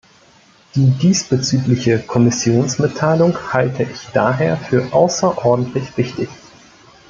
[0.73, 6.27] Die diesbezügliche Kommissionsmitteilung halte ich daher für außerordentlich wichtig.